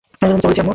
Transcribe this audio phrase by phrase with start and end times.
[0.21, 0.69] মিথ্যা বলেছি, আম্মু!